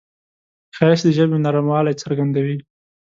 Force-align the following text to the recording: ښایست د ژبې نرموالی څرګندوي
ښایست 0.75 1.03
د 1.05 1.09
ژبې 1.17 1.37
نرموالی 1.45 1.93
څرګندوي 2.01 2.57